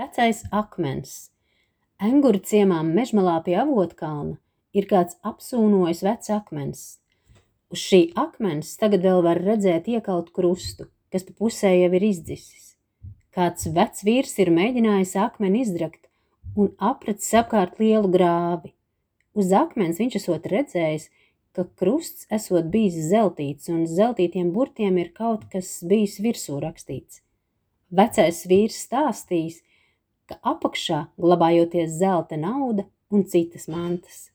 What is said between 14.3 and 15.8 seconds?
ir mēģinājis akmeni